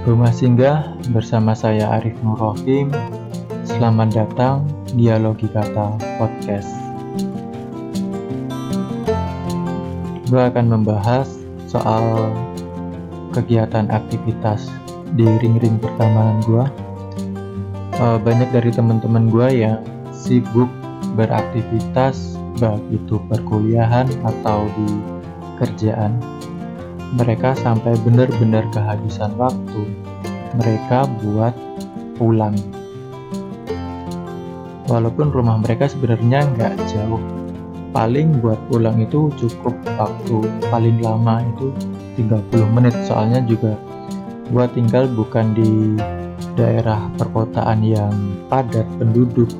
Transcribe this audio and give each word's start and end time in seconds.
Rumah 0.00 0.32
Singgah 0.32 0.96
bersama 1.12 1.52
saya 1.52 2.00
Arif 2.00 2.16
Nurrohim. 2.24 2.88
Selamat 3.68 4.16
datang 4.16 4.64
Dialogi 4.96 5.44
Kata 5.44 6.00
Podcast. 6.16 6.72
Gue 10.32 10.40
akan 10.40 10.72
membahas 10.72 11.28
soal 11.68 12.32
kegiatan 13.36 13.92
aktivitas 13.92 14.72
di 15.20 15.28
ring-ring 15.44 15.76
pertemanan 15.76 16.40
gue. 16.48 16.64
Banyak 18.00 18.56
dari 18.56 18.72
teman-teman 18.72 19.28
gue 19.28 19.68
yang 19.68 19.84
sibuk 20.16 20.72
beraktivitas 21.12 22.40
baik 22.56 22.80
itu 22.88 23.20
perkuliahan 23.28 24.08
atau 24.24 24.64
di 24.80 24.88
kerjaan 25.60 26.16
mereka 27.14 27.58
sampai 27.58 27.98
benar-benar 28.06 28.62
kehabisan 28.70 29.34
waktu. 29.34 29.82
Mereka 30.54 31.10
buat 31.22 31.54
pulang. 32.14 32.54
Walaupun 34.90 35.30
rumah 35.30 35.58
mereka 35.62 35.90
sebenarnya 35.90 36.46
nggak 36.54 36.74
jauh. 36.90 37.22
Paling 37.90 38.38
buat 38.38 38.58
pulang 38.70 39.02
itu 39.02 39.30
cukup 39.34 39.74
waktu. 39.98 40.46
Paling 40.70 41.02
lama 41.02 41.42
itu 41.42 41.74
30 42.18 42.74
menit. 42.74 42.94
Soalnya 43.06 43.42
juga 43.42 43.74
gua 44.50 44.70
tinggal 44.70 45.10
bukan 45.10 45.54
di 45.54 45.98
daerah 46.54 47.10
perkotaan 47.18 47.82
yang 47.82 48.14
padat 48.50 48.86
penduduk 48.98 49.50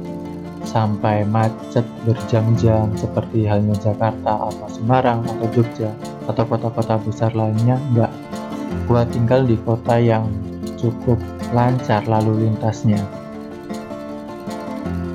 sampai 0.66 1.26
macet 1.26 1.86
berjam-jam 2.04 2.92
seperti 2.94 3.48
halnya 3.48 3.74
Jakarta 3.80 4.50
atau 4.50 4.68
Semarang 4.68 5.24
atau 5.24 5.46
Jogja 5.54 5.90
atau 6.30 6.46
kota-kota 6.46 6.96
besar 7.02 7.34
lainnya 7.34 7.76
enggak 7.90 8.12
gua 8.86 9.02
tinggal 9.06 9.42
di 9.42 9.58
kota 9.66 9.98
yang 9.98 10.30
cukup 10.78 11.18
lancar 11.50 12.06
lalu 12.06 12.46
lintasnya. 12.46 13.02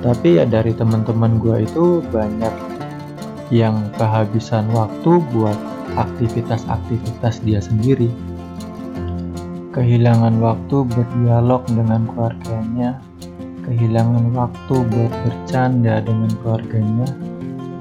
Tapi 0.04 0.38
ya 0.38 0.44
dari 0.46 0.76
teman-teman 0.76 1.40
gua 1.40 1.64
itu 1.64 2.04
banyak 2.12 2.52
yang 3.50 3.88
kehabisan 3.96 4.68
waktu 4.70 5.18
buat 5.34 5.58
aktivitas-aktivitas 5.96 7.42
dia 7.42 7.58
sendiri. 7.58 8.12
Kehilangan 9.74 10.40
waktu 10.40 10.88
berdialog 10.88 11.64
dengan 11.68 12.08
keluarganya 12.08 12.96
kehilangan 13.66 14.30
waktu 14.30 14.76
buat 14.78 15.12
bercanda 15.26 15.98
dengan 15.98 16.30
keluarganya 16.40 17.10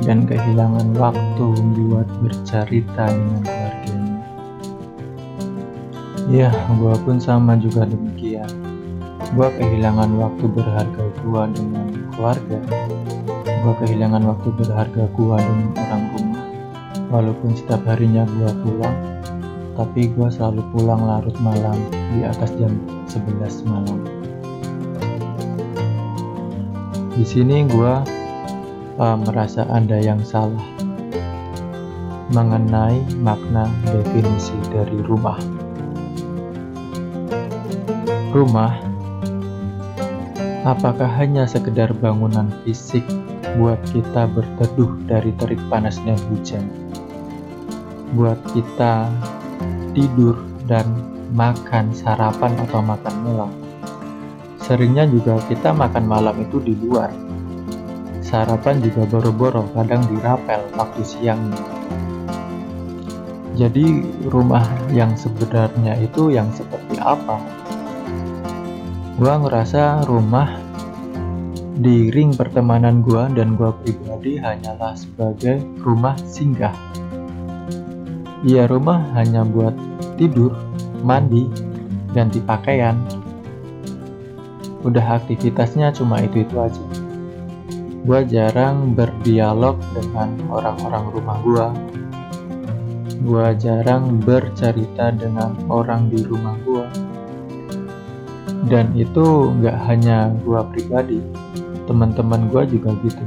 dan 0.03 0.27
kehilangan 0.27 0.91
waktu 0.99 1.45
buat 1.77 2.07
bercerita 2.19 3.07
dengan 3.07 3.41
keluarganya. 3.45 4.19
Ya, 6.27 6.49
gua 6.75 6.99
pun 6.99 7.21
sama 7.21 7.55
juga 7.55 7.87
demikian. 7.87 8.49
Gua 9.37 9.47
kehilangan 9.55 10.11
waktu 10.19 10.45
berharga 10.51 11.03
gua 11.23 11.47
dengan 11.47 11.87
keluarga. 12.11 12.59
Gua 13.63 13.73
kehilangan 13.79 14.23
waktu 14.27 14.49
berharga 14.59 15.03
gua 15.15 15.39
dengan 15.39 15.71
orang 15.79 16.03
rumah. 16.17 16.45
Walaupun 17.13 17.55
setiap 17.55 17.85
harinya 17.87 18.27
gua 18.35 18.51
pulang, 18.59 18.97
tapi 19.79 20.11
gua 20.11 20.27
selalu 20.27 20.65
pulang 20.75 20.99
larut 21.07 21.37
malam 21.39 21.79
di 22.11 22.27
atas 22.27 22.51
jam 22.59 22.75
11 23.07 23.63
malam. 23.69 24.01
Di 27.15 27.23
sini 27.23 27.63
gue 27.63 27.93
uh, 28.99 29.17
merasa 29.19 29.67
ada 29.71 29.99
yang 29.99 30.19
salah 30.23 30.61
mengenai 32.33 32.99
makna 33.21 33.69
definisi 33.85 34.57
dari 34.73 34.99
rumah. 35.05 35.37
Rumah 38.33 38.73
apakah 40.67 41.07
hanya 41.21 41.47
sekedar 41.47 41.93
bangunan 41.95 42.51
fisik 42.65 43.05
buat 43.55 43.79
kita 43.93 44.27
berteduh 44.35 44.91
dari 45.07 45.31
terik 45.37 45.61
panas 45.71 46.01
dan 46.03 46.19
hujan? 46.33 46.65
Buat 48.17 48.41
kita 48.51 49.07
tidur 49.95 50.35
dan 50.67 50.87
makan 51.31 51.93
sarapan 51.95 52.53
atau 52.67 52.79
makan 52.83 53.15
malam 53.23 53.51
Seringnya 54.65 55.05
juga 55.05 55.37
kita 55.45 55.69
makan 55.77 56.09
malam 56.09 56.41
itu 56.41 56.57
di 56.57 56.73
luar. 56.73 57.24
Sarapan 58.35 58.83
juga 58.83 59.07
boro-boro, 59.07 59.63
kadang 59.71 60.03
dirapel 60.11 60.59
waktu 60.75 61.07
siang. 61.07 61.55
Jadi 63.55 64.03
rumah 64.27 64.67
yang 64.91 65.15
sebenarnya 65.15 65.95
itu 66.03 66.35
yang 66.35 66.51
seperti 66.51 66.99
apa? 66.99 67.39
Gua 69.15 69.39
ngerasa 69.39 70.03
rumah 70.11 70.51
di 71.79 72.11
ring 72.11 72.35
pertemanan 72.35 72.99
gua 72.99 73.31
dan 73.31 73.55
gua 73.55 73.71
pribadi 73.71 74.35
hanyalah 74.35 74.99
sebagai 74.99 75.63
rumah 75.79 76.19
singgah. 76.27 76.75
Iya 78.43 78.67
rumah 78.67 79.15
hanya 79.15 79.47
buat 79.47 79.79
tidur, 80.19 80.51
mandi, 81.07 81.47
ganti 82.11 82.43
pakaian, 82.43 82.99
udah 84.83 85.23
aktivitasnya 85.23 85.95
cuma 85.95 86.19
itu-itu 86.19 86.59
aja. 86.59 87.04
Gua 88.05 88.21
jarang 88.21 88.93
berdialog 88.93 89.81
dengan 89.97 90.37
orang-orang 90.53 91.05
rumah 91.09 91.37
gua. 91.41 91.67
Gua 93.25 93.49
jarang 93.57 94.21
bercerita 94.21 95.09
dengan 95.09 95.57
orang 95.73 96.13
di 96.13 96.21
rumah 96.21 96.53
gua. 96.61 96.85
Dan 98.69 98.93
itu 98.93 99.49
nggak 99.57 99.77
hanya 99.89 100.29
gua 100.45 100.69
pribadi, 100.69 101.17
teman-teman 101.89 102.45
gua 102.53 102.69
juga 102.69 102.93
gitu. 103.01 103.25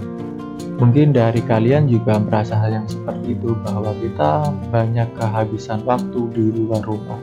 Mungkin 0.79 1.11
dari 1.11 1.43
kalian 1.43 1.91
juga 1.91 2.23
merasa 2.23 2.55
hal 2.55 2.79
yang 2.79 2.87
seperti 2.87 3.35
itu 3.35 3.59
bahwa 3.67 3.91
kita 3.99 4.55
banyak 4.71 5.11
kehabisan 5.19 5.83
waktu 5.83 6.21
di 6.31 6.55
luar 6.55 6.87
rumah. 6.87 7.19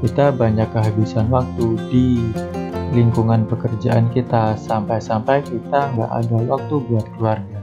Kita 0.00 0.32
banyak 0.32 0.72
kehabisan 0.72 1.28
waktu 1.28 1.76
di 1.92 2.32
lingkungan 2.94 3.50
pekerjaan 3.50 4.12
kita 4.14 4.54
sampai-sampai 4.54 5.42
kita 5.42 5.90
nggak 5.96 6.12
ada 6.12 6.38
waktu 6.46 6.74
buat 6.86 7.06
keluarga. 7.18 7.58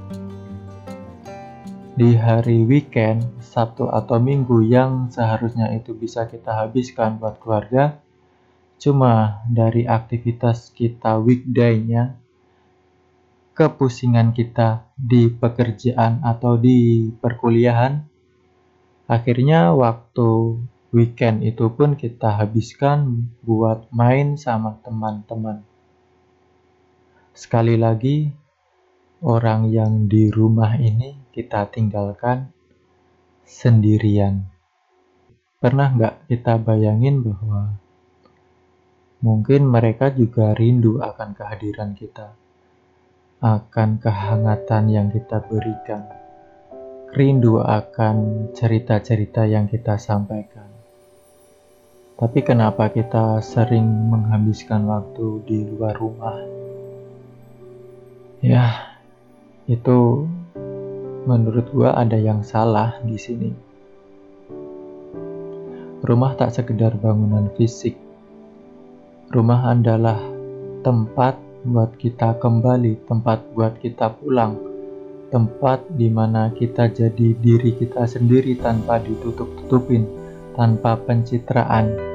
Di 1.94 2.18
hari 2.18 2.66
weekend, 2.66 3.22
Sabtu 3.40 3.86
atau 3.88 4.18
Minggu 4.18 4.66
yang 4.66 5.14
seharusnya 5.14 5.70
itu 5.78 5.94
bisa 5.94 6.26
kita 6.26 6.66
habiskan 6.66 7.22
buat 7.22 7.38
keluarga, 7.38 8.02
cuma 8.82 9.46
dari 9.46 9.86
aktivitas 9.86 10.74
kita 10.74 11.22
weekday-nya, 11.22 12.18
kepusingan 13.54 14.34
kita 14.34 14.90
di 14.98 15.30
pekerjaan 15.30 16.26
atau 16.26 16.58
di 16.58 17.14
perkuliahan, 17.14 18.02
akhirnya 19.06 19.78
waktu 19.78 20.58
weekend 20.94 21.42
itu 21.42 21.74
pun 21.74 21.98
kita 21.98 22.38
habiskan 22.38 23.34
buat 23.42 23.90
main 23.90 24.38
sama 24.38 24.78
teman-teman. 24.86 25.66
Sekali 27.34 27.82
lagi, 27.82 28.30
orang 29.26 29.74
yang 29.74 30.06
di 30.06 30.30
rumah 30.30 30.78
ini 30.78 31.18
kita 31.34 31.66
tinggalkan 31.74 32.54
sendirian. 33.42 34.46
Pernah 35.58 35.98
nggak 35.98 36.16
kita 36.30 36.62
bayangin 36.62 37.26
bahwa 37.26 37.74
mungkin 39.26 39.66
mereka 39.66 40.14
juga 40.14 40.54
rindu 40.54 41.02
akan 41.02 41.34
kehadiran 41.34 41.98
kita, 41.98 42.38
akan 43.42 43.98
kehangatan 43.98 44.94
yang 44.94 45.08
kita 45.10 45.42
berikan, 45.42 46.06
rindu 47.18 47.58
akan 47.66 48.52
cerita-cerita 48.54 49.50
yang 49.50 49.66
kita 49.66 49.98
sampaikan. 49.98 50.73
Tapi 52.24 52.40
kenapa 52.40 52.88
kita 52.88 53.44
sering 53.44 53.84
menghabiskan 53.84 54.88
waktu 54.88 55.44
di 55.44 55.68
luar 55.68 55.92
rumah? 56.00 56.40
Ya, 58.40 58.96
itu 59.68 60.24
menurut 61.28 61.68
gua 61.76 62.00
ada 62.00 62.16
yang 62.16 62.40
salah 62.48 62.96
di 63.04 63.20
sini. 63.20 63.52
Rumah 66.00 66.40
tak 66.40 66.56
sekedar 66.56 66.96
bangunan 66.96 67.52
fisik. 67.60 68.00
Rumah 69.28 69.76
adalah 69.76 70.24
tempat 70.80 71.36
buat 71.68 71.92
kita 72.00 72.40
kembali, 72.40 73.04
tempat 73.04 73.52
buat 73.52 73.84
kita 73.84 74.16
pulang, 74.16 74.56
tempat 75.28 75.92
di 75.92 76.08
mana 76.08 76.56
kita 76.56 76.88
jadi 76.88 77.36
diri 77.36 77.76
kita 77.76 78.08
sendiri 78.08 78.56
tanpa 78.56 79.04
ditutup-tutupin 79.04 80.08
tanpa 80.56 80.96
pencitraan. 80.96 82.13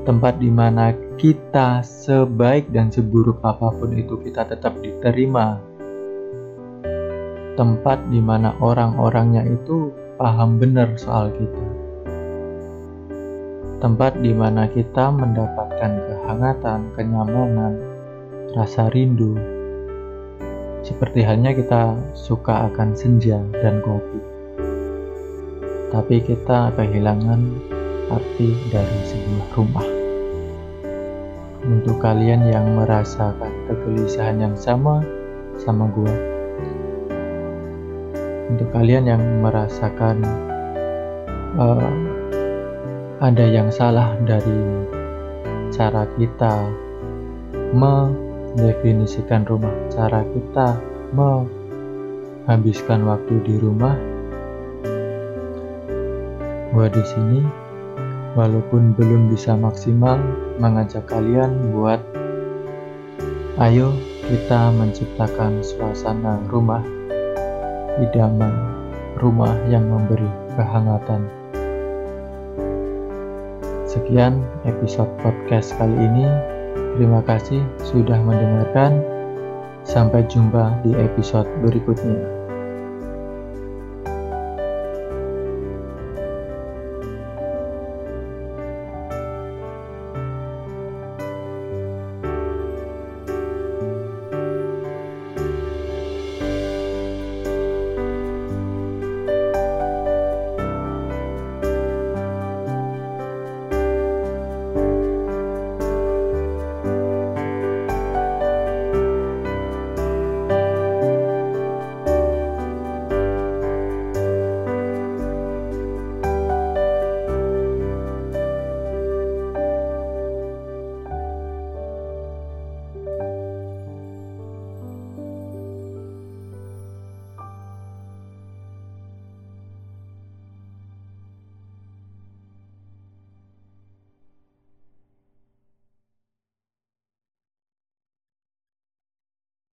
Tempat 0.00 0.40
di 0.40 0.48
mana 0.48 0.96
kita 1.20 1.84
sebaik 1.84 2.72
dan 2.72 2.88
seburuk 2.88 3.40
apa 3.44 3.68
pun 3.74 3.92
itu 3.92 4.16
kita 4.20 4.48
tetap 4.48 4.80
diterima. 4.80 5.60
Tempat 7.54 8.08
di 8.08 8.20
mana 8.24 8.56
orang-orangnya 8.58 9.44
itu 9.44 9.92
paham 10.16 10.56
benar 10.56 10.96
soal 10.96 11.28
kita. 11.36 11.80
tempat 13.80 14.20
di 14.20 14.36
mana 14.36 14.68
kita 14.68 15.08
mendapatkan 15.08 15.92
kehangatan, 16.04 16.92
kenyamanan, 16.92 17.80
rasa 18.52 18.92
rindu. 18.92 19.34
Seperti 20.84 21.24
halnya 21.24 21.56
kita 21.56 21.96
suka 22.12 22.68
akan 22.68 22.92
senja 22.92 23.40
dan 23.64 23.80
kopi. 23.80 24.20
Tapi 25.90 26.16
kita 26.22 26.76
kehilangan 26.76 27.40
arti 28.10 28.50
dari 28.68 28.98
sebuah 29.06 29.48
rumah. 29.54 29.88
Untuk 31.60 32.02
kalian 32.02 32.50
yang 32.50 32.74
merasakan 32.74 33.52
kegelisahan 33.70 34.42
yang 34.42 34.56
sama 34.58 35.04
sama 35.60 35.86
gue, 35.94 36.14
untuk 38.50 38.66
kalian 38.74 39.06
yang 39.06 39.22
merasakan 39.38 40.26
uh, 41.54 41.90
ada 43.20 43.44
yang 43.46 43.68
salah 43.70 44.16
dari 44.26 44.88
cara 45.70 46.08
kita 46.18 46.66
mendefinisikan 47.70 49.46
rumah, 49.46 49.70
cara 49.92 50.26
kita 50.34 50.74
menghabiskan 51.14 53.06
waktu 53.06 53.38
di 53.46 53.54
rumah. 53.60 53.94
Gua 56.70 56.86
di 56.86 57.02
sini 57.02 57.69
walaupun 58.38 58.94
belum 58.94 59.30
bisa 59.32 59.54
maksimal 59.58 60.18
mengajak 60.62 61.06
kalian 61.10 61.74
buat 61.74 61.98
ayo 63.58 63.90
kita 64.26 64.70
menciptakan 64.74 65.60
suasana 65.64 66.38
rumah 66.48 66.82
idaman 67.98 68.80
rumah 69.20 69.52
yang 69.68 69.84
memberi 69.86 70.26
kehangatan. 70.56 71.28
Sekian 73.84 74.40
episode 74.64 75.10
podcast 75.20 75.76
kali 75.76 75.92
ini. 75.92 76.26
Terima 76.96 77.20
kasih 77.22 77.60
sudah 77.84 78.18
mendengarkan. 78.22 79.04
Sampai 79.84 80.28
jumpa 80.28 80.84
di 80.84 80.92
episode 80.96 81.48
berikutnya. 81.64 82.39